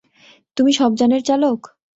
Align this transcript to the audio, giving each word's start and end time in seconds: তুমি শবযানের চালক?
তুমি 0.57 0.71
শবযানের 0.73 1.21
চালক? 1.23 1.59